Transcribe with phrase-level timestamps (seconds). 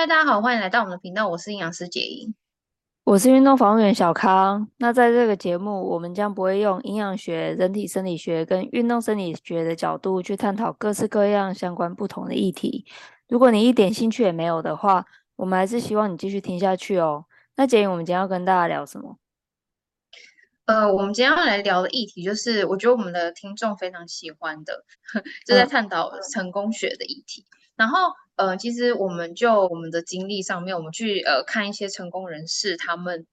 [0.00, 2.34] 嗨，大家好，欢迎来到我们的频道，我是营养师杰英，
[3.04, 4.66] 我是运动防护员小康。
[4.78, 12.86] 那在这个节目，我们将不会用营养学、人体生理学跟运动生理学的角度去探讨各式各样相关不同的议题。
[13.28, 15.04] 如果你一点兴趣也没有的话，
[15.36, 17.26] 我们还是希望你继续听下去哦。
[17.56, 19.18] 那杰英，我们今天要跟大家聊什么？
[20.64, 24.82] 呃，我们今天要来聊的议题就是，我觉得我们的听众非常喜欢的，
[25.46, 27.44] 就在探讨成功学的议题。
[27.52, 33.26] 嗯、然后，呃，其实我们就我们的经历上面，我们去呃看一些成功人士他们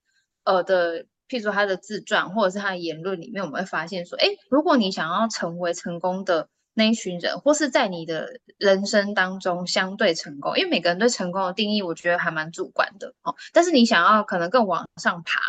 [0.46, 13.36] 呃的，譬如说他的自传或者是他的言论里面，我们会发现说，哎，如果你想要成为成功的那一群人，或是在你的人生当中相对成功，因为每个人对成功的定义，我觉得还蛮主观的哦。
[13.52, 15.42] 但是你想要可能更往上爬。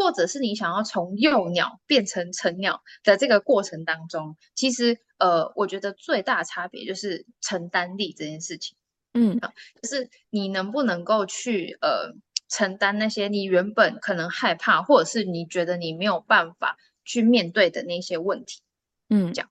[0.00, 8.78] 或者是你想要从幼鸟变成成鸟的这个过程当中，其实呃，我觉得最大差别就是承担力这件事情。
[9.12, 9.38] 嗯，
[9.82, 12.14] 就是你能不能够去呃
[12.48, 18.62] 承担那些你原本可能害怕，或者是你觉得你没有办法去面对的那些问题。
[19.10, 19.50] 嗯，这样。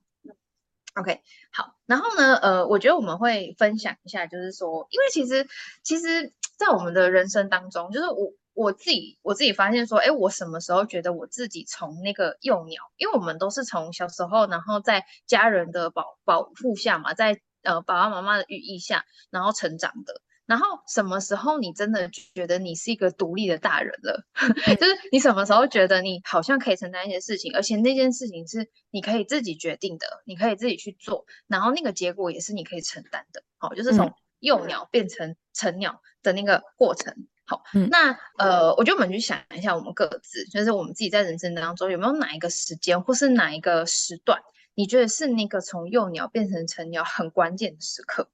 [0.94, 1.20] OK，
[1.52, 1.76] 好。
[1.86, 5.46] 然后呢，呃，我觉得我们会分享一下，就是说，因为其实
[5.84, 8.32] 其实，在我们的人生当中，就是我。
[8.60, 20.20] 我自己我自己发现说，哎，我什么时候觉得我自己从那个幼鸟，因为我们都是从小时候，然后在家人的保保护下嘛，在呃爸爸妈妈的羽翼下，然后成长的。
[20.44, 24.26] 然后什么时候你真的觉得你是一个独立的大人了？
[24.76, 33.42] 就是你什么时候觉得你好像可以承担一些事情，而且那件事情是你可以自己决定的，你可以自己去做，然后那个结果也是你可以承担的。
[33.56, 37.14] 好，就是从幼鸟变成成鸟的那个过程。
[37.50, 44.40] 好，那呃，我觉得我们去想一下，我们各自就是我们自己在人生当中有没有哪一个时间，或是哪一个时段，
[44.76, 48.28] 你觉得是那个从幼鸟变成成鸟很关键的时刻？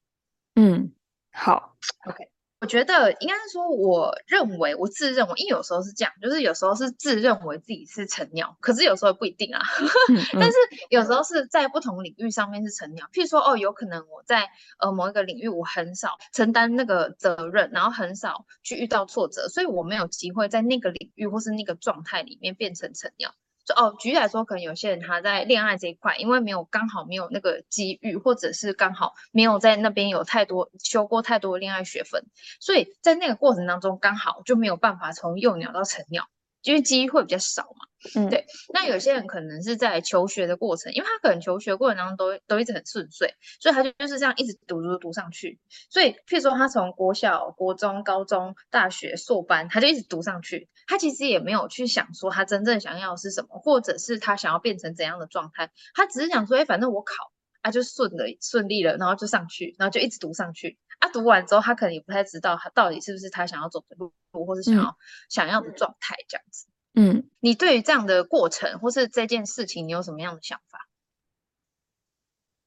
[0.55, 0.93] 嗯，
[1.33, 2.36] 好，OK。
[2.59, 9.61] 我觉得应该是说，我认为我自认为，因为有时候是这样，就是有时候是自认为自己是成鸟，可是有时候不一定啊。
[10.09, 10.57] 嗯嗯、但是
[10.89, 23.35] 有时候是在不同领域上面是成鸟，譬如说，哦，有可能我在呃某一个领域我很少承担那个责任，然后很少去遇到挫折，所以我没有机会在那个领域或是那个状态里面变成成鸟。
[23.67, 32.25] 就哦，举例来说，可能有些人他在恋爱这一块，因为没有刚好没有那个机遇，或者是刚好没有在那边有太多修过太多恋爱学分，
[32.61, 36.29] 所以在那个过程当中刚好就没有办法从幼鸟到成鸟。
[36.67, 38.45] 因为机会比较少嘛，嗯，对。
[38.75, 45.61] 那有些人可能是在求学的过程，因为他可能求学过程当中都都一直很顺遂，所以他就就是这样一直读读读上去。
[45.89, 50.69] 所以，譬如说他从国小、国中、高中、大学、硕班，他就一直读上去。
[50.89, 55.71] 他其实也没有去想说他真正想要的是什么，或者是他想要变成怎样的状态。
[55.95, 57.15] 他只是想说，哎，反正我考
[57.63, 60.79] 啊就顺了，顺利了，然后就上去，然后就一直读上去。
[60.99, 64.97] 啊，读完之后，他可能也不太知道他到底是不是他想要走的路，或是想要、嗯、
[65.29, 66.67] 想要的状态这样子。
[66.95, 70.89] 嗯，你对于这样的过程或是这件事情，你有什么样的想法？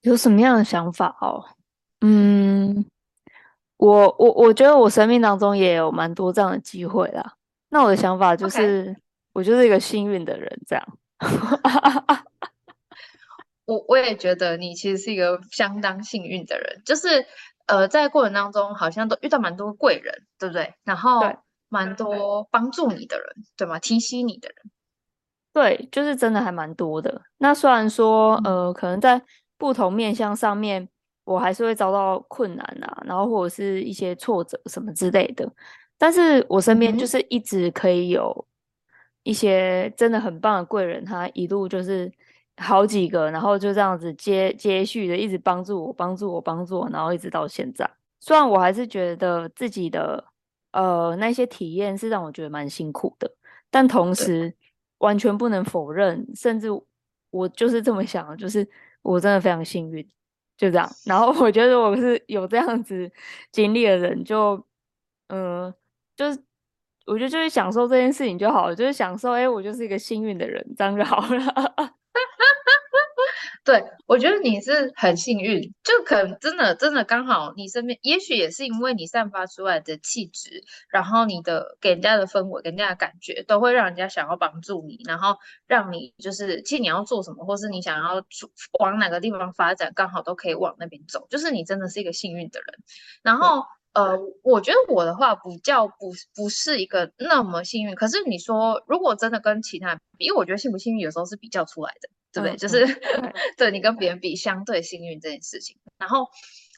[0.02, 1.46] 有什么样的想法哦？
[2.02, 2.86] 嗯，
[3.78, 7.36] 我我我觉得我生命当中也有蛮多这样的机会啦。
[7.70, 8.96] 那我的想法就是.
[9.32, 10.98] 我就是一个幸运的人，这样。
[13.66, 17.26] 我我也觉得你其实是一个相当幸运的人，就是。
[17.70, 20.74] 呃，在过程当中好像都遇到蛮多贵人，对不对？
[20.84, 21.22] 然后
[21.70, 23.78] 蛮多帮助你的人，对，对吗？
[23.78, 24.72] 提醒你的人，
[25.54, 27.22] 对，就是真的还蛮多的。
[27.38, 29.22] 那虽然说，呃，可能在
[29.58, 30.90] 不同面向上面，
[31.26, 35.48] 我还是会遭到困难啊，然后或者是一些挫折什么之类的，
[35.98, 38.48] 但是我身边就是一直可以有
[39.22, 42.12] 一些真的很棒的贵人，他一路就是。
[42.60, 47.90] 好几个，然后就这样子接接续的，一直帮助我，帮助我，帮助我，然后一直到现在。
[48.20, 50.24] 虽然我还是觉得自己的
[50.74, 53.32] 呃那些体验是让我觉得蛮辛苦的，
[53.72, 54.54] 但同时
[54.98, 56.68] 完全不能否认，甚至
[57.32, 58.68] 我就是这么想，就是
[59.02, 60.06] 我真的非常幸运，
[60.58, 60.90] 就这样。
[61.06, 63.10] 然后我觉得我是有这样子
[63.52, 64.56] 经历的人，就
[65.28, 65.76] 嗯、呃，
[66.18, 66.44] 就是
[67.06, 71.99] 我觉得就是享受这件事情就好了，就是享受，哎，我就是一个幸运的人，这样就好了。
[73.64, 88.24] 对，我觉得你是很幸运，就可能真的真的刚好你身边，也许也是因为你散发出来的气质，然后你的给人家的氛围、给人家的感觉，都会让人家想要帮助你，然后让你就是，其实你要做什么，或是你想要
[88.80, 92.68] 往哪个地方发展，刚好都可以往那边走，就是你真的是一个幸运的人。
[93.22, 93.64] 然后
[93.94, 102.10] 呃，我觉得我的话比较不不是一个那么幸运，可是你说如果真的跟其他人比，因为我觉得幸不幸运有时候是比较出来的。
[102.32, 102.56] 对不对？
[102.58, 102.86] 就是
[103.58, 105.76] 对 你跟别人比相对幸运这件事情。
[105.98, 106.28] 然后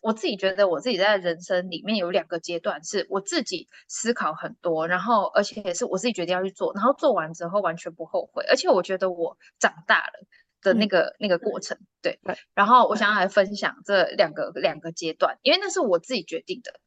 [0.01, 10.25] 我自己觉得我自己在人生里面有两个阶段，是我自己思考很多，然后而且也是我自己决定要去做，然后做完之后完全不后悔，而且我觉得我长大了
[10.61, 12.17] 的那个、嗯、那个过程，对。
[12.55, 16.79] 然后我想要来分享这两个两个阶段，因为那是我自己决定的，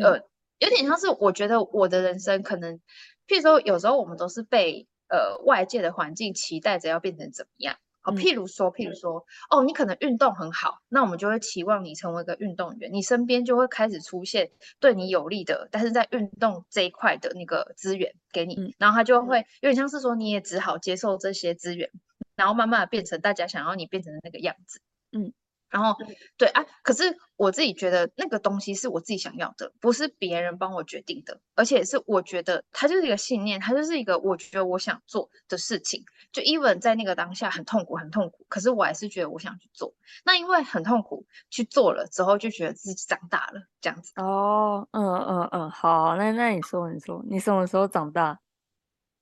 [0.00, 0.24] 呃，嗯、
[0.58, 2.80] 有点像是我觉得我的人生可能，
[3.26, 7.76] 譬如说有时候我们都是被呃外界的环境期待着要变成怎么样。
[8.04, 14.50] 好，譬如说，譬如说，哦，你可能运动很好，那我们就会期望你成为一个运动员，你身边就会开始出现
[14.80, 21.88] 对你有利的，但是在运动这一块的那个资源给你，嗯、然后他就会有点像是说，你也只好接受这些资源，
[22.34, 24.80] 然后慢慢的变成大家想要你变成的那个样子，
[25.12, 25.32] 嗯。
[25.72, 25.96] 然后，
[26.36, 36.04] 对啊，可是我自己觉得那个东西是我自己想要的，不是别人帮我决定的，而且是我觉得它就是一个信念，它就是一个我觉得我想做的事情。
[36.30, 39.94] 就 even 在那个当下很痛苦，很痛苦，可是我还是觉得我想去做。
[40.24, 44.12] 那因为很痛苦，去做了之后就觉得自己长大了，这样子。
[44.16, 48.38] 哦，嗯嗯嗯，好，那那你说，你说，你什么时候长大？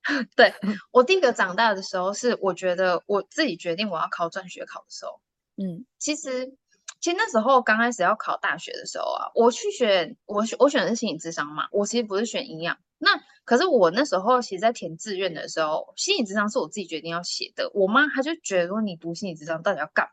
[0.37, 0.55] 对，
[0.93, 5.21] 我第一个长大的时候是我觉得我自己决定我要考转学考的时候。
[5.63, 6.57] 嗯，其实，
[7.01, 12.79] 其实那时候刚开始要考大学的时候啊，我去选，我选我选的是心理智商嘛，我其实不是选营养。
[12.97, 13.11] 那
[13.45, 17.71] 可是我那时候其实，在填志愿的时候，心理智商是我自己决定要写的。
[17.75, 20.13] 我妈她就觉得说，你读心理智商到底要干嘛？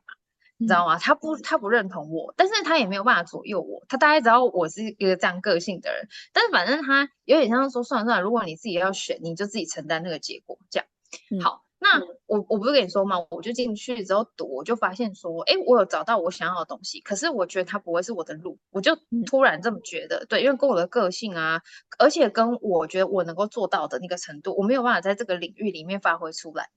[0.59, 0.97] 嗯、你知道吗？
[0.97, 3.85] 她不，她不认同我，但是他也没有办法左右我。
[3.87, 10.87] 他大概知道我是一个这样个性的人，但是反正他有点像说，算了算了，如果你自己要选，你就自己承担那个结果，这样。
[11.31, 11.66] 嗯、好。
[11.79, 18.97] 那我我不是跟你说嘛，我就进去之后读，我就发现说，哎，我有找到我想要的东西，可是我觉得它不会是我的路，我就
[19.27, 21.61] 突然这么觉得，对，因为跟我的个性啊，
[21.99, 26.69] 而且跟我觉得我能够做到的那个程度，我没有办法在这个领域里面发挥出来，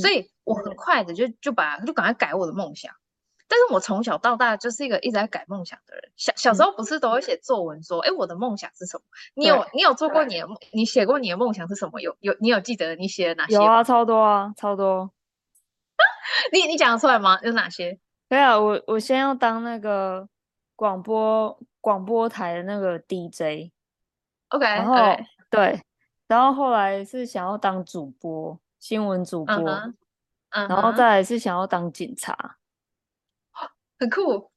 [0.00, 2.92] 所以我很快的就就把就赶快改我的梦想。
[3.48, 6.10] 但是我从小到大就是一个一直在改梦想的人。
[6.16, 9.04] 小小时候不是都会写作文说，哎、嗯，我的梦想是什么？
[9.34, 10.56] 你有你有做过你的梦？
[10.72, 12.00] 你写过你的梦想是什么？
[12.00, 13.54] 有有你有记得你写了哪些？
[13.54, 15.10] 有啊，超多啊，超多。
[16.52, 17.38] 你你讲得出来吗？
[17.42, 17.98] 有哪些？
[18.28, 20.28] 对啊，我我先要当那个
[20.74, 23.70] 广播广播台的那个 DJ。
[24.48, 25.24] OK，然后 okay.
[25.48, 25.80] 对，
[26.26, 29.54] 然后后来是想要当主播，新闻主播。
[29.54, 29.92] 嗯、uh huh.
[30.50, 30.68] uh huh.
[30.68, 32.56] 然后再来是想要当警察。
[33.98, 34.50] 很酷，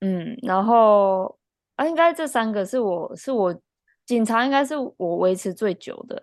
[0.00, 1.38] 嗯，然后
[1.76, 3.54] 啊，应该这三个是我是我
[4.04, 6.16] 警察，应该是我维持最久的。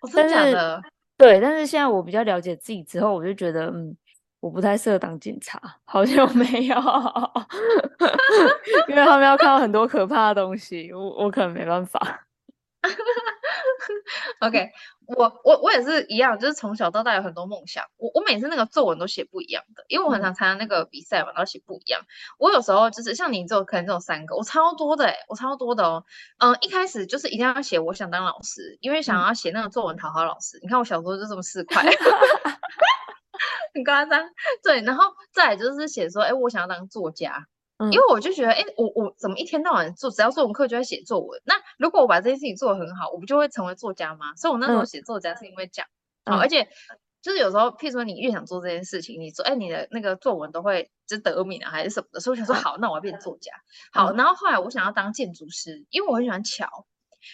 [0.00, 0.82] 哦、真的假的？
[1.16, 3.96] 对，但是现在我比较了解自己之后，我就觉得，嗯，
[4.40, 6.76] 我不太适合当警察， 好像没有，
[8.88, 12.26] 因为他们要看到很多可怕的东西，我我可能没办法。
[14.40, 14.70] OK，
[15.06, 17.84] 我我我也是一样，就是从小到大有很多梦想。
[17.96, 22.00] 我我每次那个作文都写不一样的，因为我很常参加那个比赛嘛，然后写不一样。
[22.38, 26.04] 我有时候就是像你这种，可能只有三个，我超多的诶、欸、我超多的哦。
[26.38, 30.58] 嗯，一开始就是一定要写我想当老师，因为想要写那个作文讨好老师。
[30.58, 31.82] 嗯、你看我小时候就这么四块，
[33.74, 34.28] 很夸张。
[34.62, 37.46] 对，然后再来就是写说，哎，我想要当作家。
[37.78, 41.38] 因为我就觉得，哎，我我怎么一天到晚做，只要做完课就在写作文？
[41.44, 44.34] 那如果我把这件事情做得很好，我不就会成为作家吗？
[44.34, 45.88] 所以我那时候写作家是因为这样，
[46.24, 46.66] 嗯、而且
[47.20, 52.20] 就是有时候，譬如说你越想做这件事情，你做，哎，你的那个作文都会就得名啊，还是什么的。
[52.20, 53.52] 所以我想说，好，那我要变作家。
[53.92, 56.66] 好，然后后来我想要当建筑师，因为我很喜欢桥，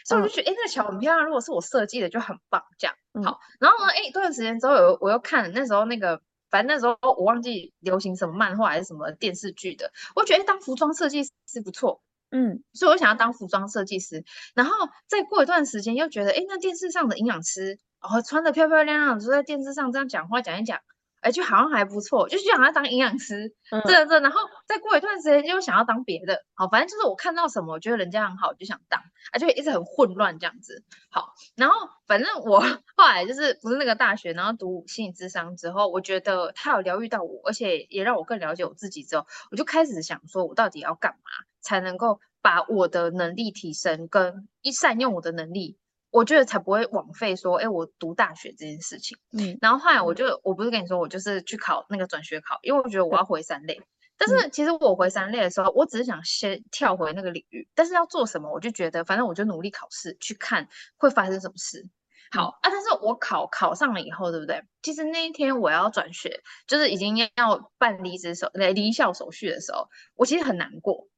[0.04, 2.64] 所以我就觉得，哎，那个桥很漂亮，如果是我设计的就很棒。
[2.78, 6.20] 这样，好，然后呢，哎，一段时间之后，有我又看那时候那个。
[6.52, 14.22] 反正那时候我忘记流行什么漫画还是什么电视剧的，我觉得当服装设计师不错，嗯，所以我想要当服装设计师。
[14.54, 14.74] 然后
[15.06, 20.78] 再过一段时间又觉得，哎，那电视上的营养师，然后穿的漂漂亮亮，就在电视上这样讲话讲一讲。
[21.22, 23.54] 哎，就好像还不错，就是想要当营养师，
[23.86, 29.00] 这这、嗯，然后再过一段时间就想要当别的，好，反正就是我看到什么，我觉得人家很好，我就想当，
[29.30, 31.74] 啊，就一直很混乱这样子，好，然后
[32.06, 32.60] 反正我
[32.96, 45.78] 后来就是不是那个大学，然后读心理智商之后，我觉得他有疗愈到我，而且也让我更了解我自己之后，我就开始想说，我到底要干嘛才能够把我的能力提升，跟一善用我的能力。
[46.12, 49.18] 我觉得才不会枉费说，哎，我读大学这件事情。
[49.32, 53.80] 嗯，然后后来我就，我不是跟你说，我就是去考那个转学考，因为我觉得我要回三类。
[54.18, 61.88] 但是其实我回三类的时候，我只是想先跳回那个领域，但是要做什么，我就觉得反正我就努力考试，去看会发生什么事。
[62.30, 64.62] 好啊，但是我考考上了以后，对不对？
[64.82, 71.08] 其实那一天我要转学，就是已经要办离职手、离校手续的时候，我其实很难过。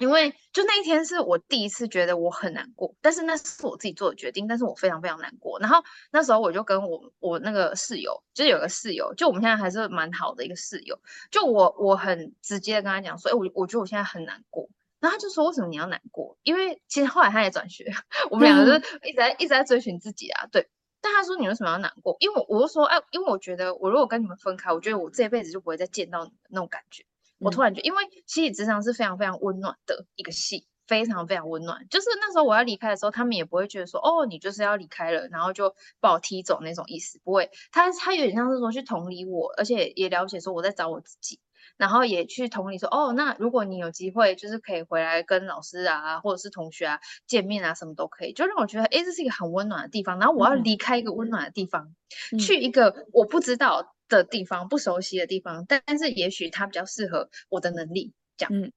[0.00, 5.60] 因为就那一天是我第一次觉得我很难过，但是那是我自己做的决定，但是我非常非常难过。
[5.60, 10.98] 然后那时候我就跟我我那个室友，就是有个室友，就我们现在还是蛮好的一个室友，
[11.30, 14.68] 就我我很直接的跟他讲说，哎，我我觉得我现在很难过。
[15.00, 16.36] 然后他就说，为什么你要难过？
[16.42, 17.90] 因为其实后来他也转学，
[18.30, 20.68] 我们两个就是一直在一直在追寻自己啊，对。
[21.02, 22.14] 但他说你为什么要难过？
[22.20, 27.04] 因为我我就说，哎，因为我觉得我如果跟你们分开，我觉得我这一辈子就不会再见到你们那种感觉。
[27.40, 31.86] 我突然觉得，因为心理咨商是非常非常温暖的一个戏，非常非常温暖。
[31.88, 37.50] 就是那时候我要离开的时候，他们也不会觉得说，哦，你就是要离开了，然后就把我踢走那种意思，不会。
[37.72, 41.40] 他他有点像是说去同理我，而且也了解说我在找我自己，
[41.78, 50.18] 然后也去同理说，哦，那如果你有机会，就是可以回来跟老师啊，或者是同学啊见面啊，什么都可以，就让我觉得，哎，这是一个很温暖的地方。
[50.18, 51.94] 然后我要离开一个温暖的地方，
[52.32, 53.94] 嗯、去一个我不知道。
[54.10, 58.72] 的地方，不熟悉的地方，但但是也许它比较适合我的能力，这样，嗯，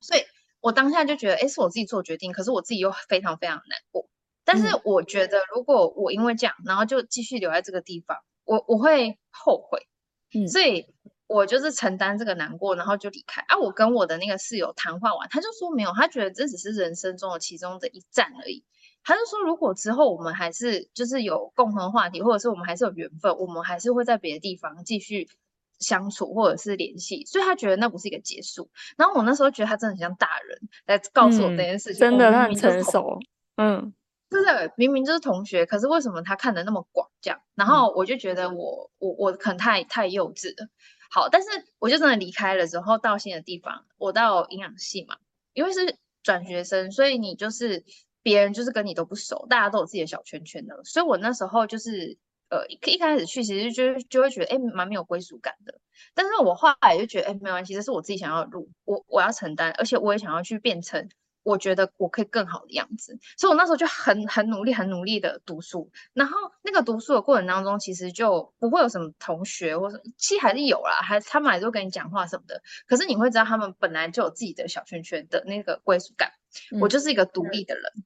[0.00, 0.22] 所以
[0.60, 4.08] 我当下就觉得，哎，是我自己做决定，可是我自己又非常非常难过。
[4.44, 9.86] 但是我觉得，如果我因为这样，然后就继续留在这个地方，我我会后悔，
[10.34, 10.86] 嗯，所以
[11.28, 13.42] 我就是承担这个难过，然后就离开。
[13.42, 18.64] 啊，我跟我的那个室友谈话完，他就说没有，他觉得这只是人生中的其中的一站而已。
[19.04, 25.28] 他就说，如果之后我们还是就是有共同话题，或者是我们还是有缘分，我们还是会在别的地方继续
[25.80, 28.70] 相处或者是联系，所以他觉得那不是一个结束。
[28.96, 33.18] 然后我那时候觉得他真的很像大人来告诉我这件事情，嗯、真的他很成熟，
[33.56, 33.92] 嗯，
[34.30, 37.40] 真的明明就是同学，可是为什么他看的那么广这样？
[37.56, 40.68] 然后我就觉得我我我可能太太幼稚了。
[41.10, 41.48] 好，但是
[41.80, 45.16] 我就真的离开了之后到新的地方，我到营养系嘛，
[45.54, 47.84] 因为是转学生，所以你就是。
[48.22, 52.16] 别人就是跟你都不熟，大家都有自己的小圈圈的，所以我那时候就是
[52.50, 55.78] 呃一一开始去，其实就就会觉得哎蛮没有归属感的。
[56.14, 61.08] 但是我后来就觉得哎没关系，这是我自己想要的路，我我要承担，而且我也想要去变成
[61.44, 63.18] 我觉得我可以更好的样子。
[63.36, 72.62] 所以我那时候就很很努力很努力的读书，然后那个读书的过程当中，其实就不会有什么同学或者其实还是有啦，还他们还是会跟你讲话什么的。
[72.86, 76.32] 可是你会知道他们本来就有自己的小圈圈的那个归属感，
[76.72, 77.84] 嗯、我就是一个独立的人。
[77.96, 78.04] 嗯，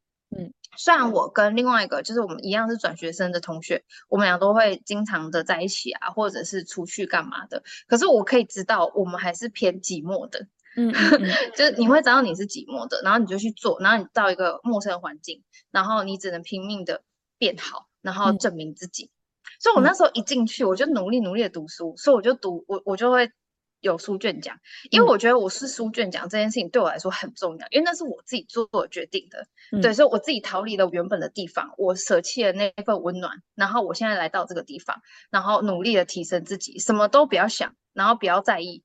[0.77, 7.63] 虽然我跟另外一个就是我们一样是转学生的同学，我们俩都会经常的在一起啊，或者是出去干嘛的。
[7.87, 10.47] 可是我可以知道，我们还是偏寂寞的。
[10.77, 10.93] 嗯，
[11.57, 17.03] 就是你会知道你是寂寞的，然后你就去做，然后你到一个陌生的环境，然后你只能拼命的
[17.39, 19.05] 变好，然后证明自己。
[19.05, 19.11] 嗯、
[19.61, 23.31] 所以我那时候一进去，我就努力努力的读书，所以我就读我我就会。
[23.81, 24.59] 有书卷奖，
[24.91, 38.83] 因为我觉得我是书卷奖这件事情对我来说很重要，因为那是我自己做的决定的，嗯、对，所以我自己逃离了原本的地方，我舍弃了那份温暖，然后我现在来到这个地方，然后努力的提升自己，什么都不要想，然后不要在意，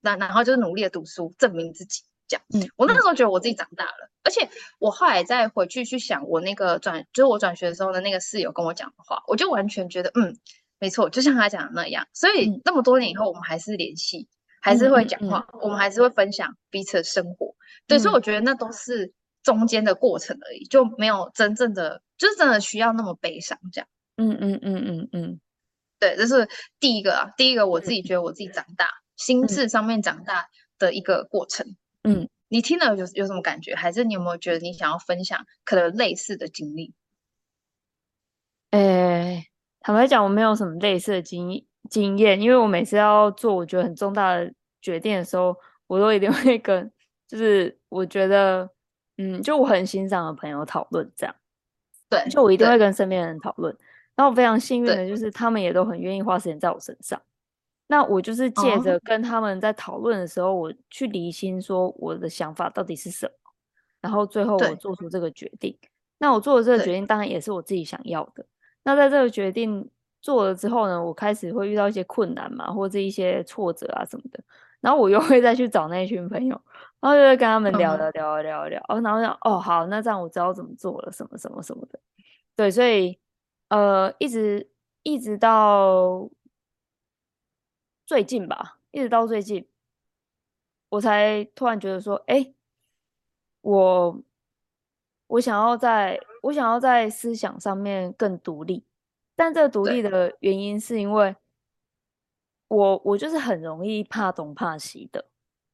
[0.00, 2.44] 那然后就是努力的读书，证明自己，这样。
[2.54, 10.38] 嗯，我那时候觉得我自己长大了，而且我后来再回去去想我那个转，就是我转学的时候的那个室友跟我讲的话，我就完全觉得，嗯，
[10.78, 14.28] 没错，就像他讲的那样，所以那么多年以后，我们还是联系。
[14.60, 17.54] 还是会讲话，我们还是会分享彼此的生活，嗯、
[17.86, 23.88] 对，所以我觉得那都是中间的过程而已，就没有真正的，就是真的需要那么悲伤这样。
[24.16, 25.40] 嗯嗯嗯嗯嗯，
[26.00, 26.48] 对，这是
[26.80, 31.76] 第一个啊，第一个我自己觉得我自己长大，嗯、心智上面长大的一个过程。
[32.02, 33.76] 嗯，你听了有有什么感觉？
[33.76, 36.92] 还是你有没有觉得你想要分享可能类似的经历？
[38.72, 39.46] 诶，
[39.88, 41.64] 坦白讲，我没有什么类似的经。
[41.88, 44.52] 经验，因为我每次要做我觉得很重大的
[44.82, 46.92] 决定的时候，我都一定会跟，
[47.26, 48.68] 就是我觉得，
[49.16, 51.34] 嗯，就我很欣赏的朋友讨论这样，
[52.10, 53.74] 对，就我一定会跟身边的人讨论。
[54.14, 57.18] 然后我非常幸运的就是他们也都很愿意花时间在我身上。
[57.86, 63.32] 那我就是借着跟他们在讨论的时候，我去厘清说我的想法到底是什么，
[64.02, 65.74] 然后最后我做出这个决定。
[66.18, 68.44] 那我做的这个决定当然也是我自己想要的。
[68.88, 69.86] 那在这个决定。
[70.20, 74.42] 做了之后呢，我开始会遇到一些困难嘛，或者一些挫折啊什么的，
[74.80, 76.60] 然后我又会再去找那一群朋友，
[76.98, 82.00] 然后就会跟他们聊聊聊聊聊，哦，然后想，哦，好，那这样我知道怎么做了，什么什么什么的，
[82.56, 83.16] 对，所以
[83.68, 84.68] 呃，一直
[85.04, 86.28] 一直到
[88.04, 89.68] 最近吧，一直到最近，
[90.88, 92.52] 我才突然觉得说，哎，
[93.60, 94.20] 我
[95.28, 98.84] 我想要在，我想要在思想上面更独立。
[99.36, 101.36] 但这个独立的原因是因为
[102.66, 105.24] 我我就是很容易怕东怕西的，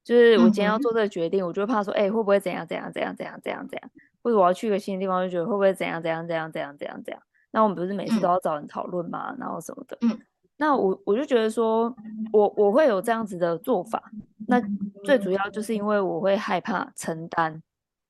[0.04, 3.90] 就是我今天要做这个决定，嗯、我就怕说，哎、欸，会不会怎样怎样怎样怎样怎样怎样，
[4.23, 7.23] 或者我要去一个新的地方，就觉得会不会怎样怎样怎样怎样怎样怎样。
[7.52, 9.33] 那我们不是每次都要找人讨论吗？
[9.33, 9.97] 嗯、然后什么的。
[10.02, 10.21] 嗯、
[10.59, 11.94] 那我我就觉得说，
[12.33, 14.12] 我我会有这样子的做法，
[14.47, 14.68] 那那
[15.04, 17.62] 最主要就是因为我会害怕承担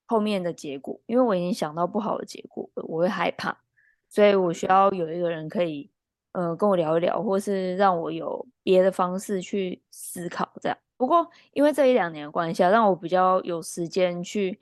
[0.07, 3.57] 后面的结果，因为我已经想到不好的结果，我会害怕，
[4.09, 5.91] 所以我需要有一个人可以，
[6.33, 10.79] 呃，跟我聊一聊，或是让我有别的方式去思考这样。
[10.97, 14.59] 不过因为这一两年的关系啊，让我比较有时间去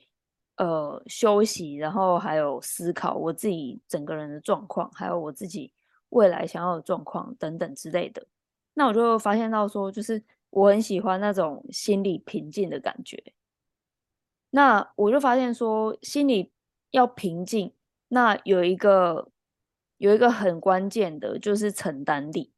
[0.56, 5.72] 呃休息，然后还有思考我自己整个人的状况，还有我自己
[6.10, 8.26] 未来想要的状况等等之类的。
[8.74, 10.22] 那我就发现到说，就是。
[10.52, 13.16] 我很喜欢那种心理平静的感觉，
[14.54, 16.52] 那我就发现说，心里
[16.92, 17.72] 要平静，
[18.08, 19.28] 那有一个
[19.98, 22.52] 有一个很关键的，就是承担力。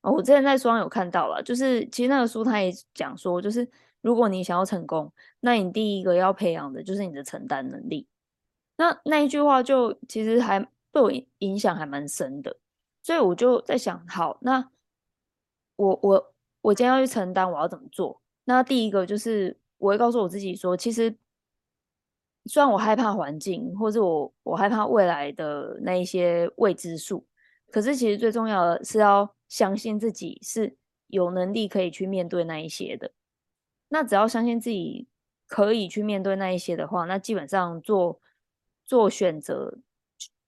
[0.00, 3.68] 哦，我之前在书上有看到了，就是其实那个书他也讲说，就是
[4.00, 8.08] 如果你想要成功，那你第一个要培养的就是你的承担能力。
[8.76, 12.56] 那那一句话就其实还对我影响还蛮深的，
[13.02, 14.70] 所以我就在想，好，那
[15.76, 16.32] 我我。
[16.62, 18.20] 我今天要去承担，我要怎么做？
[18.44, 21.16] 那第一个就是我会告诉我自己说，其实
[22.46, 27.26] 虽然我害怕环境，或是我我害怕未来的那一些未知数，
[27.70, 30.76] 可是其实最重要的是要相信自己是
[31.08, 33.12] 有能力可以去面对那一些的。
[33.88, 35.06] 那只要相信自己
[35.46, 38.20] 可以去面对那一些的话，那基本上做
[38.86, 39.78] 做选择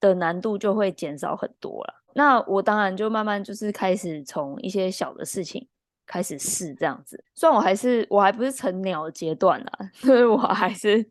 [0.01, 2.03] 的难度就会减少很多了。
[2.15, 5.69] 那我当然就慢慢就是开始从一些小的事情。
[6.05, 11.03] 开始试这样子，虽然我还是我还不是成鸟的阶段啦， 所以我还是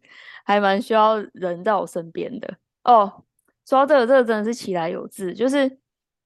[0.43, 3.23] 还蛮需要人在我身边的哦。
[3.65, 5.69] 说到这个，这个真的是其来有自，就是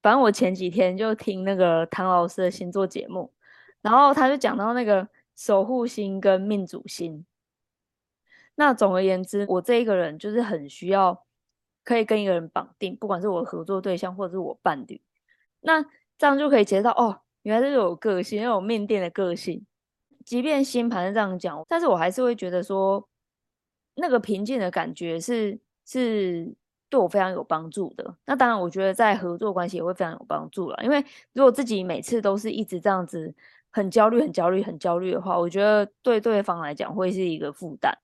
[0.01, 3.31] 反正我前几天就听那个唐老师的星座节目，
[3.81, 7.25] 然后他就讲到那个守护星跟命主星。
[8.55, 11.25] 那总而言之，我这一个人就是很需要
[11.84, 15.01] 可以跟一个人绑定，不管是我合作对象或者是我伴侣，
[15.60, 15.84] 那
[16.17, 17.19] 这样就可以接到哦。
[17.41, 19.63] 原来是有个性，有面店的个性。
[20.25, 23.07] 即便星盘是这样讲，但是我还是会觉得说，
[23.96, 26.54] 那个平静的感觉是是
[26.90, 28.16] 对我非常有帮助的。
[28.25, 30.80] 那当然，我觉得在合作关系也会非常有帮助了。
[30.84, 33.34] 因为如果自己每次都是一直这样子
[33.72, 37.98] 很焦虑、很焦虑、很焦虑的话，我觉得对对方来讲会是一个负担。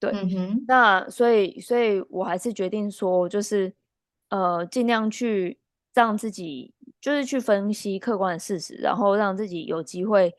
[0.00, 0.64] 对，嗯哼。
[0.68, 3.72] 那所以，所以我还是决定说，就是
[4.30, 5.58] 呃，尽量去
[5.94, 6.74] 让自己。
[7.00, 10.34] 就是去分析客观的事实，然后让自己有机会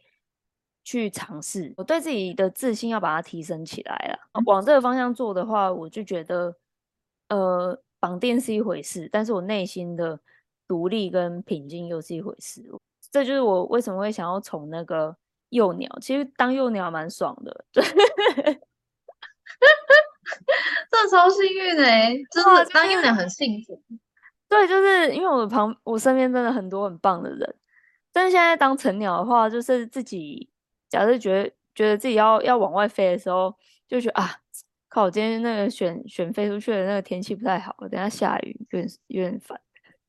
[0.90, 1.72] 去尝试。
[1.78, 4.42] 我对自己的自信要把它提升起来了。
[4.48, 6.56] 往这个方向做的话，我就觉得，
[7.28, 10.20] 呃，绑定是一回事，但是我内心的
[10.68, 12.64] 独立跟平静又是一回事。
[13.12, 15.16] 这就是我为什么会想要从那个
[15.50, 15.96] 幼鸟。
[16.02, 17.84] 其实当幼鸟蛮爽的，对，
[20.90, 23.80] 这超幸运的哎，真的当幼鸟很幸福。
[24.50, 27.56] 对，就是因为我旁，我身边真的很多很棒的人，
[28.12, 30.50] 但是现在当成鸟的话，就是自己
[30.90, 33.56] 假设觉得觉得自己要要往外飞的时候，
[33.88, 34.30] 就觉得啊，
[34.90, 39.60] 靠，我今天那个选选飞出去的那个天气不太好，等下下雨，有点有点烦。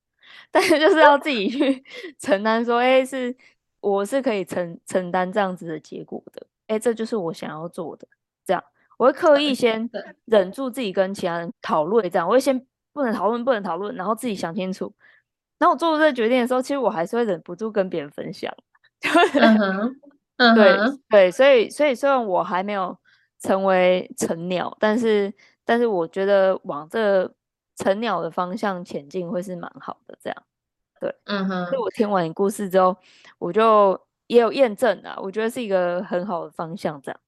[0.51, 1.85] 但是就是要自己去
[2.19, 3.37] 承担，说，哎，是
[3.81, 8.09] 我是可以承承担这样子的结果的，哎，这就是我想要做的，
[8.45, 8.65] 这样
[8.97, 9.89] 我会刻意先
[10.25, 12.67] 忍住自己跟其他人讨论，这样我会先。
[12.93, 14.93] 不能讨论，不能讨论，然后自己想清楚。
[15.61, 18.53] 然后我做出这个决定的时候，其实我还是会忍不住跟别人分享。
[19.41, 19.97] 嗯哼，
[20.41, 20.77] 嗯，对
[21.11, 22.97] 对，所以所以虽然我还没有
[23.41, 25.31] 成为成鸟，但是
[25.67, 27.31] 但是我觉得往这
[27.77, 30.17] 成鸟的方向前进会是蛮好的。
[30.19, 30.43] 这样，
[30.99, 31.67] 对，嗯哼。
[31.67, 32.97] 所以我听完你故事之后，
[33.39, 36.99] 我就也有验证啊，我觉得是一个很好的方向。
[37.03, 37.21] 这样。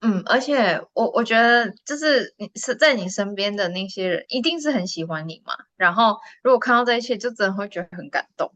[0.00, 5.54] 嗯，而且我我觉得就是你是在你身边的那些人，一定是很喜欢你嘛。
[5.76, 8.50] 然后如果看到这一切，就真的会觉得很感动，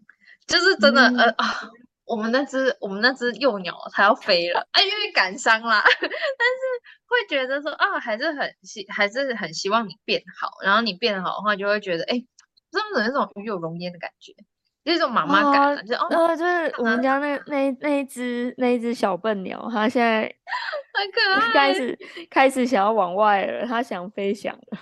[0.46, 1.70] 就是真的，嗯、呃啊，
[2.10, 6.08] 我们那只我们那只幼鸟它要飞了，哎，因为感伤啦， 但是
[7.06, 12.20] 会觉得说啊，还是很希还是很希望你变好，然后你变好的话，就会觉得哎，
[12.72, 14.34] 真的有那种鱼有荣焉的感觉。
[14.82, 20.22] 就是这种妈妈感、啊，就哦，呃，就是我们家那那那一只那一只小笨鸟，它现在
[20.94, 21.98] 很可爱，开始
[22.30, 24.78] 开始想要往外了，它想飞翔了。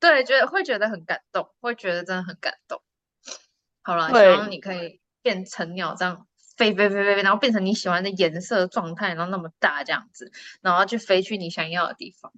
[0.00, 2.82] 对，觉得会觉得很感动，会觉得真的很感动。
[3.82, 6.26] 好了，希望你可以变成鸟这样
[6.56, 10.30] 飞飞飞飞飞，然后变成你喜欢的颜色状态，然后那么大这样子，
[10.62, 12.32] 然后去飞去你想要的地方。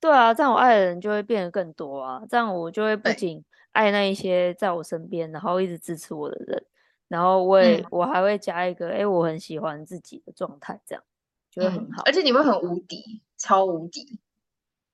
[0.00, 3.44] 对啊，这样我爱的人就会变得更多啊，这样我就会不仅。
[3.72, 6.64] 爱那一些在我身边，然后一直支持我的人，
[7.06, 11.04] 然后我也、嗯、我还会加一个，哎，我很喜欢自己的状态，这样
[11.48, 12.02] 就会很好。
[12.04, 14.18] 而且你会很无敌，超无敌。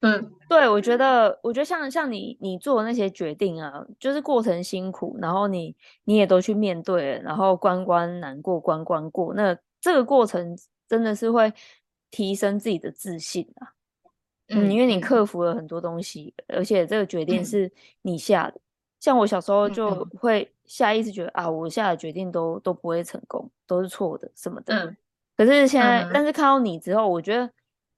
[0.05, 11.51] 嗯，对，我觉得，我觉得像像你你做的那些决定啊，就是过程辛苦，然后你你也都去面对了，然后关关难过关关过，那这个过程真的是会
[12.11, 13.73] 提升自己的自信啊。
[14.49, 18.57] 嗯，因为你克服了很多东西，嗯、而且这个决定是你下的。
[18.57, 18.61] 嗯、
[19.01, 24.77] 像我小时候就会下意识觉得、嗯、啊，我下的决定都都不会成功，都是错的什么的。
[24.77, 24.97] 嗯。
[25.35, 27.51] 可是现在，嗯、但是看到你之后，我觉得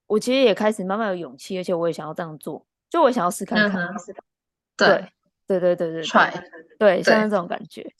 [0.07, 3.85] 我其实也开始慢慢有勇气，而且我也想要这样做，就我想要试看看。
[3.85, 3.95] 嗯、
[4.75, 4.87] 对
[5.45, 6.43] 对对对对对，Try.
[6.79, 7.93] 对，像这种感觉。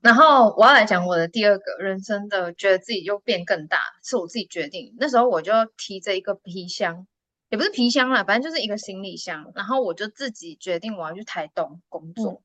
[0.00, 4.94] 然后我要来讲我的第二个人生的，觉得自己又变更大，是我自己决定。
[4.98, 7.06] 那时候我就提着一个皮箱。
[7.50, 12.42] 也不是皮箱啦，反正就是一个行李箱，然后我就自己决定我要去台东工作，嗯、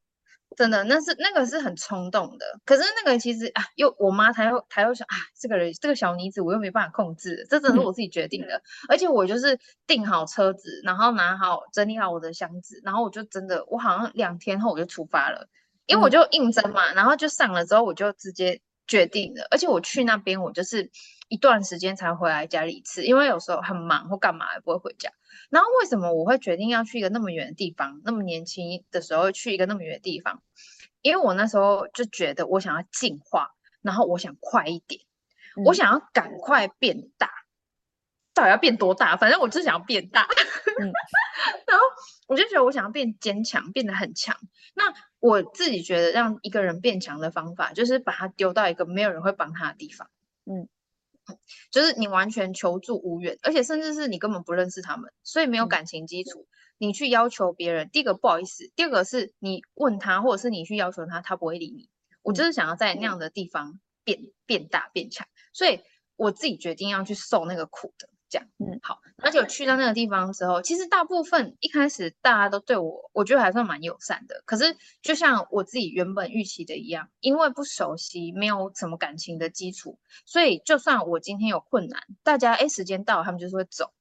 [0.57, 2.45] 真的，那是那个是很冲动的。
[2.65, 8.57] 可是那个其实啊，又我妈她又她又想啊，这个人这个小妮子我又没办法控制，这真的是我自己决定的。
[8.57, 15.47] 嗯、而且我就是订好车子，然后拿好整理好我的箱子，然后我就真的我好像两天后我就出发了，
[15.85, 20.89] 因为我就应征嘛，然后就上了之后我就直接决定了，而且我去那边我就是。
[21.29, 25.11] 一段时间才回来家里一次，因为有时候很忙或干嘛也不会回家。
[25.49, 28.01] 然后为什么我会决定要去一个那么远的地方？
[28.03, 30.41] 那么年轻的时候去一个那么远的地方，
[31.01, 35.01] 因为我那时候就觉得我想要进化，然后我想快一点，
[35.55, 37.31] 嗯、我想要赶快变大。
[38.33, 39.17] 到底要变多大？
[39.17, 40.27] 反正我就是想要变大。
[40.79, 40.85] 嗯、
[41.67, 41.83] 然后
[42.27, 44.37] 我就觉得我想要变坚强，变得很强。
[44.75, 50.09] 那我自己觉得让一个人变强的方法，就是把他丢到一个没有人会帮他的地方。
[50.45, 50.69] 嗯。
[51.71, 56.47] 就是你完全求助无援，而且甚至是你根本不认识他们，所以没有感情基础。
[56.49, 61.89] 嗯、你去要求别人，第一个不好意思，第二个是你问他，或者是你去要求他，他不会理你。
[62.21, 65.81] 我就是想要在那样的地方变、嗯、变大变强，所以
[66.15, 68.09] 我自己决定要去受那个苦的。
[68.29, 74.43] 这样，嗯，好，而且我去到那个地方之后，其实大部分一开始大家都对我，我觉得还算蛮友善的。
[74.45, 83.91] 可是就像我自己原本预期的一样，因为不熟悉，没有什么感情的基础，所以就算我今天有困难，大家哎时间到了，他们就是会走，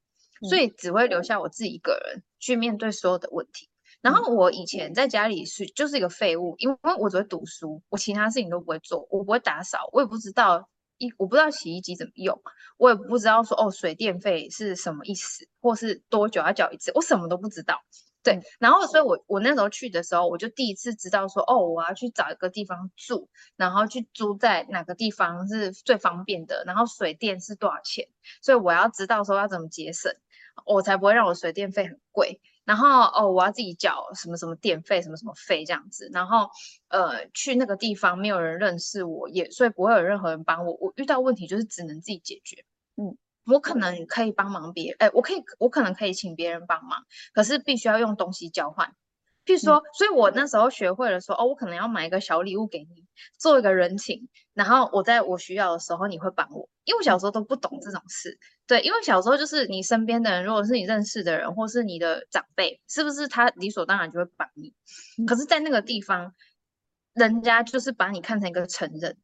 [0.49, 3.71] 所以只会留下我自己一个人去面对所有的问题。
[4.01, 10.69] 然后我以前在家里是就是一个废物，因为我只会读书，我其他事情都不会做，我不会打扫，我也不知道。
[10.99, 12.41] 一我不知道洗衣机怎么用，
[12.77, 17.81] 我也不知道说哦水电费是什么意思，或是多久要缴一次，我什么都不知道。
[18.23, 28.09] 对，嗯、然后所以我我那时候去的时候，我就第一次知道说哦我要去找一个地方住，然后去租在哪个地方是最方便的，然后水电是多少钱，
[28.43, 30.13] 所以我要知道说要怎么节省，
[30.67, 32.41] 我才不会让我水电费很贵。
[32.69, 36.11] 然后哦，我要自己缴什么什么电费，什么什么费这样子。
[36.13, 36.51] 然后
[36.89, 40.75] 呃，去那个地方没有人认识我，也所以不会有任何人帮我。
[40.75, 42.63] 我遇到问题就是只能自己解决。
[42.97, 47.03] 嗯，我可能可以帮忙别人，哎，我可以，我可能可以请别人帮忙，
[47.33, 48.93] 可是必须要用东西交换。
[49.49, 53.07] 譬如说，嗯、所以我那时候学会了说，哦，我可能要买一个小礼物给你，
[53.39, 56.69] 做一个人情，然后我在我需要的时候你会帮我。
[56.85, 64.75] 因为我小时候都不懂这种事，对，因为小时候就是你身边的人，如果是你认识的人，或是你的长辈，是不是他理所当然就会帮你？
[65.19, 66.35] 嗯、可是，在那个地方，
[67.15, 69.17] 人家就是把你看成一个成人，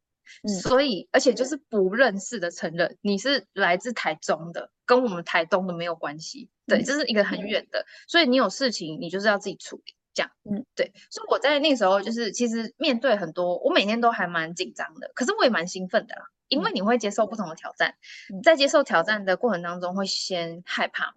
[0.43, 9.95] 嗯、所以而且就是不认识的成人，你是来自台中的，跟我们台东的没有关系，对，这是一个很远的，所以你有事情你就是要自己处理。
[10.15, 17.95] 这样，嗯，对，所以我在那个时候就是，其实面对很多，我每天都还蛮紧张的，可是我也蛮兴奋的啦，因为你会接受不同的挑战，
[18.33, 21.15] 嗯、在接受挑战的过程当中会先害怕嘛，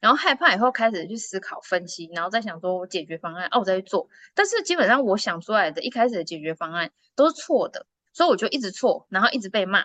[0.00, 9.84] 然后害怕以后开始去思考分析，然后再想说我解决方案，哦，我再去做，但是基本上我想出来的一开始的解决方案都是错的，所以我就一直错，然后一直被骂，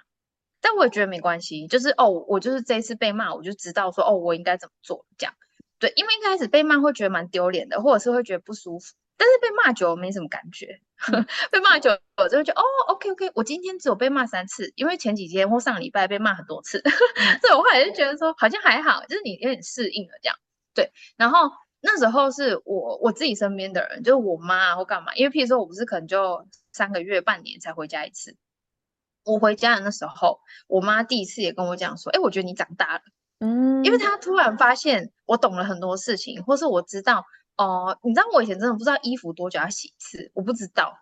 [0.62, 5.34] 但我也觉得没关系，就是哦，我就是这一次被骂，我就知道说哦，我应该怎么做这样。
[5.82, 8.94] 对，因为一开始被骂会觉得蛮丢脸的，或者是会觉得不舒服。
[9.18, 10.80] 但是被骂久了没什么感觉，
[11.52, 16.82] 被骂久了我就会觉得哦，OK OK，我今天只有被骂三次，因为前几天或上礼拜被骂很多次，
[17.42, 20.36] 所以我后来就觉得说好像还好，就是你有点适应了这样。
[20.74, 28.36] 对，然后那时候是我我自己身边的人，就是我妈或干嘛，因为譬如说我不是可能就三个月、半年才回家一次，
[29.24, 33.02] 我回家的那时候，我妈第一次也跟我讲说，哎，我觉得你长大了。
[33.40, 37.24] 嗯，因为她突然发现我懂了很多事情，或是我知道
[37.56, 40.94] 哦、呃，你知道我以前真的不知道衣服多久要洗一次，我不知道，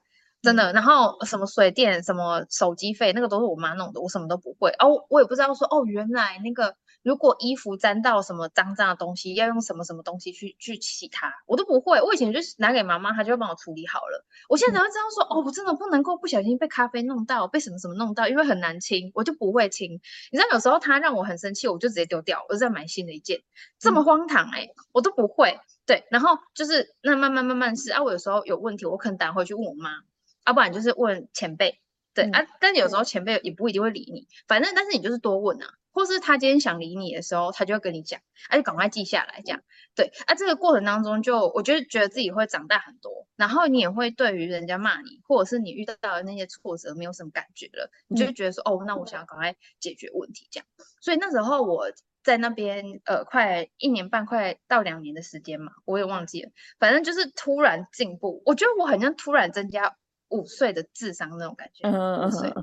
[0.43, 0.71] 真的。
[0.73, 4.69] 然后什么水电、什么手机费，那个都是我妈弄的，我什么都不会。
[4.77, 6.75] 哦，我也不知道说哦，原来那个。
[7.01, 12.01] 如果衣服沾到什么脏脏的东西，要用什么什么东西去去洗它，我都不会。
[12.01, 14.25] 我以前就是拿给妈妈，她就会帮我处理好了。
[14.49, 19.93] 我现在才会知道说，哦，我真的不能够不小心被咖啡弄到，被什么什么弄到，因为很难清，我就不会清。
[20.31, 23.41] 你知道，有时候她让我很生气，我就直接丢掉，我就再买新的一件。
[23.79, 25.59] 这么荒唐哎、欸，我都不会。
[25.85, 28.03] 对，然后就是那慢慢慢慢试啊。
[28.03, 31.79] 我有时候有问题，我可能打回去问我妈，要、啊、不然就是问前辈。
[32.19, 39.61] 对、嗯、啊，但有时候前辈也不一定会理你，反正但是你就是多问啊，或是他今天想理你的时候，他就会跟你讲，啊就赶快记下来这样。
[39.95, 50.65] 对啊，这个过程当中就我觉得觉得自己会长大很多，然后你也会对于人家骂你，或者是你遇到的那些挫折没有什么感觉了，你就会觉得说、嗯、哦，那我想要赶快解决问题这样。
[50.99, 59.95] 所以那时候我在那边呃，快一年半，快到两年的时间嘛，我也忘记了，反正就是突然进步，我觉得我好像突然增加。
[60.29, 62.53] 五岁的智商那种感觉，五岁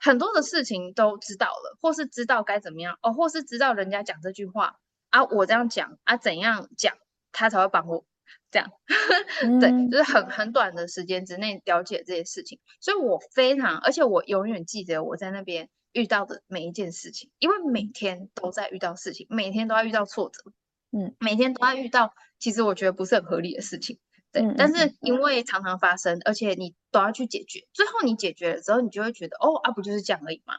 [0.00, 4.76] 很多的事情都知道了，或是知道该怎么样哦，或是知道人家讲这句话
[5.10, 6.96] 啊，我这样讲啊，怎样讲
[7.32, 8.04] 他才会帮我
[8.50, 8.70] 这样？
[9.42, 20.52] 嗯、对，就是很很短的时间之内了解这些事情，所以我非常，而且我永远记得我在那边遇到的每一件事情，因为每天都在遇到事情，每天都要遇到挫折，
[20.92, 23.98] 嗯，每天都要遇到，其实我觉得不是很合理的事情。
[24.32, 30.54] 对，但是因为常常发生，而且你都要去解决，最后你解决了之后，你就会觉得，哦啊，不就是这样而已嘛？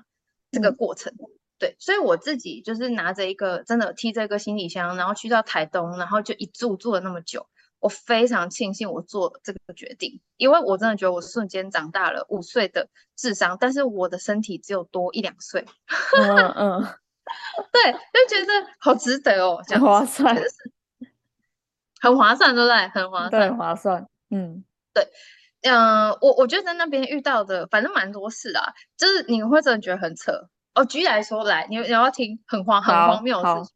[0.51, 1.13] 这个过程，
[1.57, 7.47] 对，所以我自己就是拿着一个真的提着一个行李箱，然后去到台东，然后就一住住了那么久，
[7.79, 15.65] 我非常庆幸我做这个决定，因为我真的觉得我瞬间长大了五岁的智商，但是我的身体只有多一两岁，
[16.17, 16.81] 嗯嗯，
[17.71, 20.35] 对，就觉得好值得哦，这样划算。
[22.01, 22.87] 很划算，对不对？
[22.89, 24.07] 很划算，很，划算。
[24.31, 25.07] 嗯，对，
[25.61, 30.49] 嗯、呃，我我觉得在那边遇到的，反正蛮多事啊，就是你会真的觉得很扯。
[30.73, 33.75] 哦，举例来说来，你你要听很荒很荒谬的事情。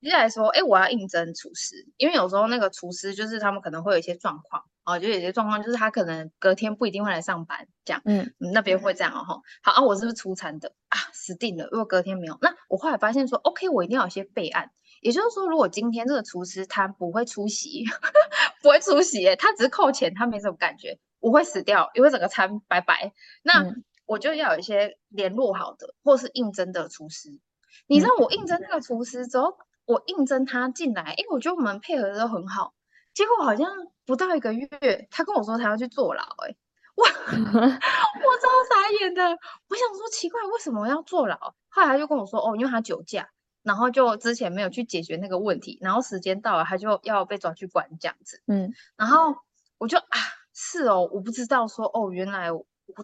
[0.00, 8.00] 举例来说，哎，我要应征厨师，因为有时候那个厨师就是他们可能会有一些状况，哦，就有些状况就是他可能隔天不一定会来上班，这样。
[8.04, 9.42] 嗯，那边会这样哦。
[9.60, 10.96] 好，啊，我是不是出餐的啊？
[11.12, 14.70] 死定了，如果隔天没有，那我后来发现说，OK，我一定要有一些备案。
[15.00, 17.84] 也就是说，如果今天这个厨师他不会出席，
[18.62, 23.12] 不会出席，他只是扣钱，他没什么感觉，我会死掉，因为整个餐拜拜。
[23.42, 23.64] 那
[24.06, 27.38] 我就要有一些联络好的，或是应征的厨师。
[27.86, 32.74] 你知道我应征那个厨师之后，我应征他进来，因为我觉得我们配合的都很好。
[33.14, 33.68] 结果好像
[34.06, 36.56] 不到一个月，他跟我说他要去坐牢，哎，
[36.94, 37.08] 我， 我
[37.38, 39.22] 超傻眼的。
[39.22, 41.36] 我想说奇怪，为什么要坐牢？
[41.68, 43.28] 后来他就跟我说，哦，因为他酒驾。
[43.62, 48.42] 然后就之前没有去解决那个问题，然后时间到了，他就要被抓去管这样子。
[48.46, 49.36] 嗯，然后
[49.78, 50.06] 我就啊，
[50.54, 52.48] 是哦，我不知道说哦，原来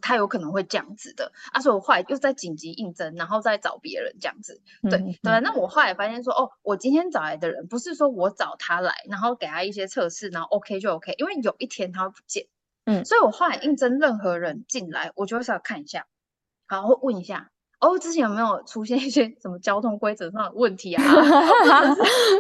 [0.00, 4.62] 他有可能会这样子的，啊，所以我后来又在紧急应征，然后再找别人这样子。
[4.82, 12.46] 对、嗯、对，那我后来发现说，哦，我今天找来的人不是说我找他来，然后给他一些测试，然后 OK 就 OK，因为有一天他会不见。
[12.86, 16.06] 嗯，所以我后来应征任何人进来，我就会想看一下，
[16.68, 17.50] 然后会问一下。
[17.80, 21.02] 哦，之前有没有出现一些什么交通规则上的问题啊？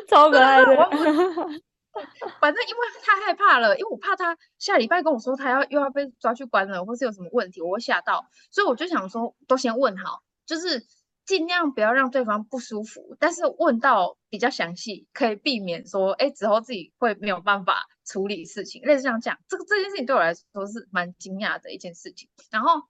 [0.08, 0.74] 超可爱的。
[2.40, 8.26] 反正因为太害怕了，因为我怕他下礼拜跟我说他要又要被抓去关了，或是有什么问题，我会吓到。
[8.50, 10.84] 所以我就想说，都先问好，就是
[11.24, 13.16] 尽量不要让对方不舒服。
[13.20, 18.82] 但是问到比较详细，可以避免说，哎，之后自己会没有办法处理事情。
[18.82, 22.28] 类似像这样，这个这件事情对我来说是蛮惊讶的一件事情。
[22.50, 22.82] 然后。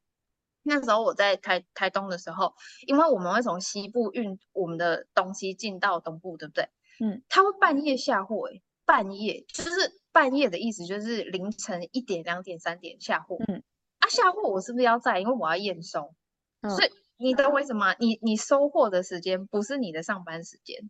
[0.65, 2.55] 那时候我在台台东的时候，
[2.87, 6.69] 因为我们会从西部运我们的东西进到东部，对不对？
[7.01, 13.37] 嗯，他会半夜下货，诶，半夜就是半夜的意思，就是凌晨一点、两点、三点下货。
[13.47, 13.63] 嗯，
[13.99, 15.21] 啊，下货我是不是要在？
[15.21, 16.15] 因为我要验收。
[16.63, 17.95] 嗯，所以你懂为什么？
[17.99, 20.89] 你你收货的时间不是你的上班时间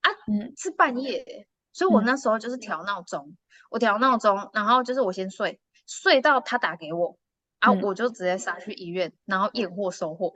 [0.00, 0.10] 啊？
[0.26, 3.36] 嗯，是半夜，所以我那时候就是调闹钟，嗯，
[3.70, 7.16] 我调闹钟，然后就是我先睡，睡到他打给我。
[7.64, 10.34] 然后我就直接杀去医院，嗯、然后验货收货。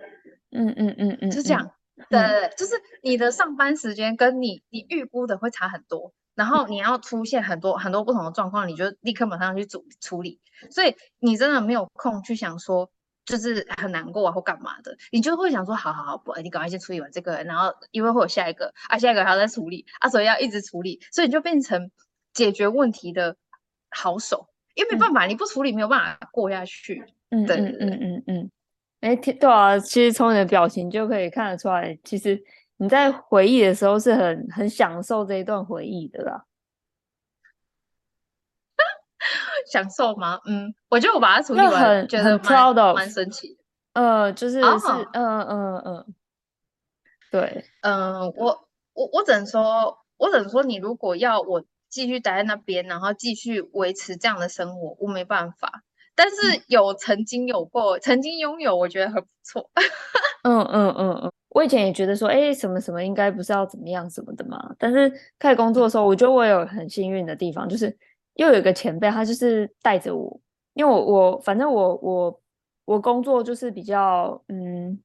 [0.51, 1.71] 嗯嗯嗯嗯，就这样。
[1.97, 10.41] 嗯、对对对，就是你的上班时间跟你你预估的会差很多，然后你要出现很多很多不同的状况，你就立刻马上去处处理。
[10.71, 12.91] 所以你真的没有空去想说，
[13.25, 21.91] 就是很难过啊或干嘛的，你就会想说，好好好，不，你赶快先处理完这个，然后因为会有下一个啊，下一个还要再处理啊，所以要一直处理，所以你就变成
[22.33, 23.37] 解决问题的
[23.91, 24.48] 好手，
[24.79, 27.05] 因为没办法，嗯、你不处理没有办法过下去。
[27.31, 28.51] 嗯嗯嗯嗯嗯，
[29.01, 32.41] 哎，对啊，其实从你的表情就可以看得出来，其实
[32.77, 36.45] 你在回忆的时候是很很享受这一段回忆的啦。
[39.71, 40.39] 享受吗？
[40.47, 43.57] 嗯，我觉得我把它处理完，很觉得蛮蛮神奇的。
[43.95, 46.15] 呃，就是是，嗯嗯嗯，
[47.33, 55.83] 对，嗯，我我我只能说，我只能说，你如果要我继续待在那边，然后继续维持这样的生活，我没办法。
[56.15, 59.71] 但是有曾经有过，嗯、曾经拥有，我觉得很不错。
[60.43, 64.75] 嗯嗯嗯嗯，我以前也觉得说，哎、欸，什么什么应该不是要怎么样什么的嘛。
[64.79, 67.97] 但是开始工作的时候，我觉得我有很幸运的地方，就是
[68.35, 70.41] 又有一个前辈，他就是带着我，
[70.75, 72.41] 因为我我反正我我
[72.85, 74.99] 我工作就是比较嗯，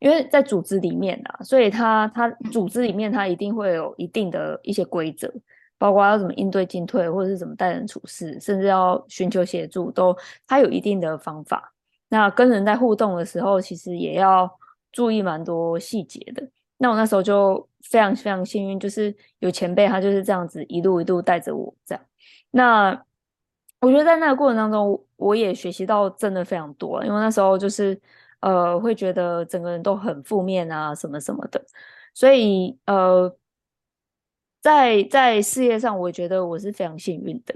[0.00, 5.32] 因为在组织里面啊，所以他他组织里面他一定会有一定的一些规则，
[5.78, 10.14] 包括要怎么应对进退，或者是怎么待人处事，甚至要寻求协助，都
[10.46, 11.72] 他有一定的方法。
[12.08, 14.50] 那跟人在互动的时候，其实也要
[14.92, 16.46] 注意蛮多细节的。
[16.78, 22.04] 那我那时候就非常非常幸运，就是有前辈他就是这样子一路一路带着我这样。
[22.50, 22.90] 那
[23.80, 28.00] 我觉得在那个过程当中，我也学习到真的非常多，因为那时候就是
[28.40, 31.62] 呃会觉得整个人都很负面啊什么什么的，
[32.14, 33.30] 所以呃
[34.68, 37.54] 在在事业上，我觉得我是非常幸运的。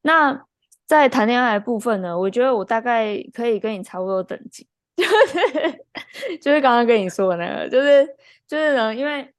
[0.00, 0.46] 那
[0.86, 8.06] 在谈恋爱部分呢，我觉得我大概可以跟你差不多等级， 就是就是刚刚跟你说的那个，就是
[8.46, 9.30] 就是呢，因为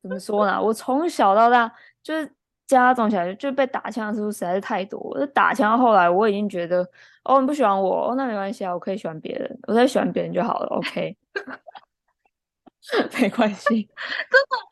[0.00, 1.72] 怎么说呢，我从小到大
[2.04, 2.32] 就是
[2.68, 6.88] 家长起来就被打枪的次数实在是太多，就打枪后来我已经觉得
[7.24, 11.16] 哦，你不喜欢我，哦，那没关系啊，我可以喜欢别人，我再喜欢别人就好了，OK，
[13.20, 14.69] 没关系，真的，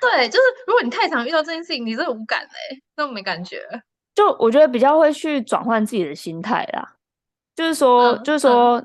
[0.00, 3.62] 对，就是如果你太常遇到这件事情，你真的无感嘞，那么没感觉。
[4.14, 6.96] 就我觉得比较会去转换自己的心态啦，
[7.54, 8.76] 就是说，嗯、就是说，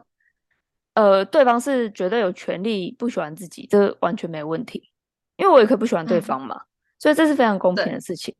[0.93, 4.91] 嗯、呃，对方是绝对有权利不喜欢自己，这完全没问题，
[5.38, 6.65] 因为我也可以不喜欢对方嘛，嗯、
[6.99, 8.34] 所以这是非常公平的事情。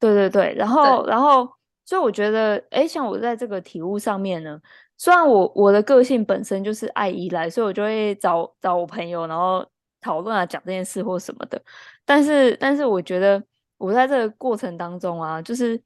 [0.00, 1.48] 对，对对对，然后然后，
[1.86, 4.60] 所以我觉得，哎，像我在这个体悟上面呢，
[4.98, 9.64] 虽然我我的个性本身就是爱依赖，所以我就会找找我朋友，然后
[10.00, 11.62] 讨论啊，讲这件事或什么的，
[12.04, 13.42] 但是但是我觉得
[13.78, 15.80] 我在这个过程当中啊，就是。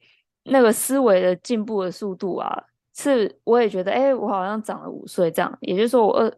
[0.50, 5.58] 那个思维的进步的速度啊，是我也觉得，哎、欸，我好像长了五岁这样。
[5.60, 6.32] 也就是说我，我二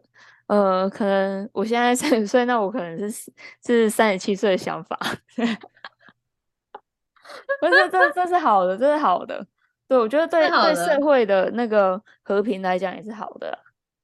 [0.47, 3.31] 呃，可能我现在三十岁，那我可能是
[3.65, 4.99] 是三十七岁的想法。
[7.61, 9.47] 不是，这这是好的，这是好的。
[9.87, 13.57] 对，我觉得对对社会的那个和平来讲也是好的。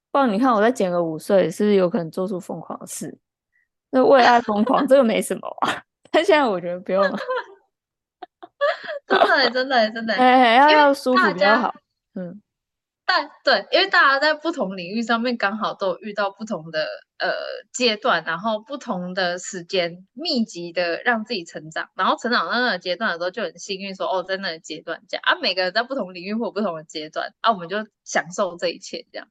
[0.10, 3.18] 不然你看，我再减个五岁，是不是有可能做出疯狂的事？
[3.90, 5.84] 那为爱疯狂，这个没什么啊。
[6.12, 7.18] 但现在我觉得不用了。
[9.08, 11.74] 真的，真的，真的，哎，要要舒服比较好。
[12.16, 12.42] 嗯，
[13.06, 16.88] 但对，因为大家在不同领域上面刚好都遇到不同的
[17.20, 17.32] 呃
[17.72, 29.28] 阶段，然后不同的时间密集的让自己成长，然后成长到那个阶段的时候就很幸运说哦，在那个阶段这样啊，每个人在不同领域或有不同的阶段啊，我们就享受这一切这样。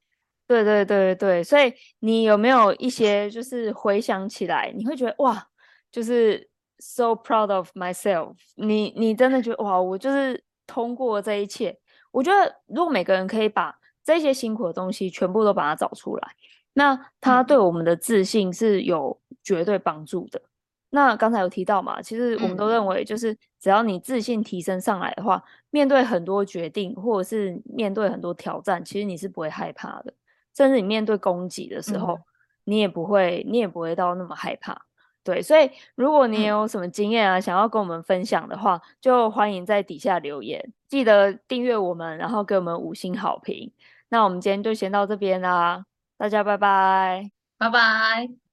[0.46, 5.48] 对对对对，所以你有没有一些就是回想起来，你会觉得哇，
[5.90, 6.48] 就是。
[6.78, 8.92] So proud of myself 你。
[8.92, 11.74] 你你真的觉得哇，我就是通过这一切。
[12.11, 16.28] 我觉得如果每个人可以把这些辛苦的东西全部都把它找出来，
[16.74, 20.38] 那它对我们的自信是有绝对帮助的。
[20.38, 20.50] 嗯、
[20.90, 30.12] 那刚才有提到嘛，其实我们都认为，就是只要你自信提升上来的话，面对很多决定或者是面对很多挑战，其实你是不会害怕的。
[30.56, 32.22] 甚至你面对攻击的时候，嗯、
[32.64, 34.80] 你也不会，你也不会到那么害怕。
[35.22, 40.72] 对，所以如果你有什么经验啊，嗯、想要跟我们分享的话，就欢迎在底下留言。
[40.88, 43.72] 记得订阅我们，然后给我们五星好评。
[44.08, 45.84] 那我们今天就先到这边啦，
[46.16, 48.45] 大家拜拜，拜拜。